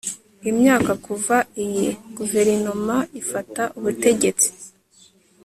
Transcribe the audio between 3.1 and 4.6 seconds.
ifata ubutegetsi